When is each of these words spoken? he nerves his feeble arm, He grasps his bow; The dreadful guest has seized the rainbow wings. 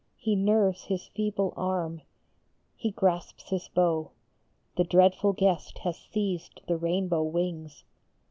he 0.17 0.35
nerves 0.35 0.85
his 0.85 1.05
feeble 1.09 1.53
arm, 1.55 2.01
He 2.75 2.89
grasps 2.89 3.49
his 3.51 3.67
bow; 3.67 4.09
The 4.75 4.83
dreadful 4.83 5.33
guest 5.33 5.77
has 5.83 5.95
seized 5.99 6.61
the 6.67 6.75
rainbow 6.75 7.21
wings. 7.21 7.83